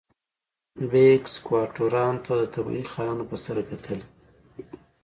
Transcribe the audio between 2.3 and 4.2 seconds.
د طبیعي خانانو په سترګه کتل.